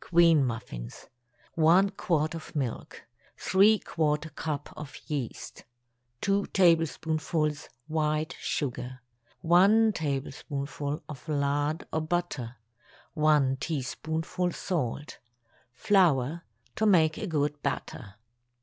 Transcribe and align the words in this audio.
QUEEN 0.00 0.46
MUFFINS. 0.46 0.94
✠ 0.94 1.08
1 1.56 1.90
quart 1.90 2.34
of 2.34 2.56
milk. 2.56 3.04
¾ 3.38 4.34
cup 4.34 4.72
of 4.78 4.96
yeast. 5.08 5.64
2 6.22 6.46
tablespoonfuls 6.46 7.68
white 7.86 8.34
sugar. 8.40 9.02
1 9.42 9.92
tablespoonful 9.92 11.02
of 11.06 11.28
lard 11.28 11.86
or 11.92 12.00
butter. 12.00 12.56
1 13.12 13.58
teaspoonful 13.58 14.52
salt. 14.52 15.18
Flour 15.74 16.44
to 16.76 16.86
make 16.86 17.18
a 17.18 17.26
good 17.26 17.62
batter. 17.62 18.14